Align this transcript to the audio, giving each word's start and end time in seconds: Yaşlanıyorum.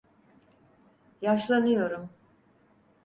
Yaşlanıyorum. 1.21 2.09